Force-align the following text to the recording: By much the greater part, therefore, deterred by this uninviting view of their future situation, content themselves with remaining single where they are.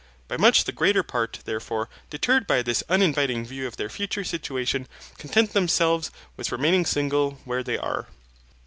By 0.27 0.35
much 0.35 0.63
the 0.63 0.71
greater 0.71 1.03
part, 1.03 1.37
therefore, 1.45 1.87
deterred 2.09 2.47
by 2.47 2.63
this 2.63 2.83
uninviting 2.89 3.45
view 3.45 3.67
of 3.67 3.77
their 3.77 3.87
future 3.87 4.23
situation, 4.23 4.87
content 5.19 5.53
themselves 5.53 6.09
with 6.35 6.51
remaining 6.51 6.87
single 6.87 7.33
where 7.45 7.61
they 7.61 7.77
are. 7.77 8.07